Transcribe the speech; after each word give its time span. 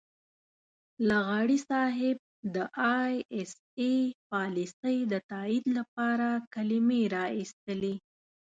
لغاري 1.09 1.57
صاحب 1.69 2.17
د 2.55 2.57
اى 2.95 3.13
ايس 3.35 3.51
اى 3.79 3.93
پالیسۍ 4.29 4.97
د 5.11 5.13
تائید 5.31 5.65
لپاره 5.77 6.29
کلمې 6.53 7.01
را 7.15 7.25
اېستلې. 7.37 7.95